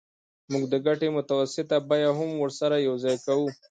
موږ 0.51 0.63
د 0.73 0.75
ګټې 0.85 1.07
متوسطه 1.17 1.77
بیه 1.89 2.11
هم 2.17 2.29
ورسره 2.43 2.75
یوځای 2.87 3.15
کوو 3.25 3.49